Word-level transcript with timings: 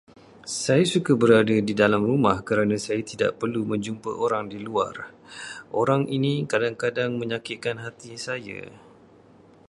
Saya 0.63 0.81
suka 0.93 1.11
berada 1.21 1.53
di 1.67 1.73
dalam 1.81 2.01
rumah 2.11 2.37
kerana 2.47 2.73
saya 2.85 3.01
tidak 3.11 3.31
perlu 3.39 3.61
berjumpa 3.71 4.09
orang 4.25 4.43
di 4.53 4.57
luar. 4.67 4.95
Orang 5.81 6.01
ini 6.17 6.33
kadang-kadang 6.51 7.11
menyakitkan 7.21 7.77
hati 7.85 8.13
saya. 8.27 8.59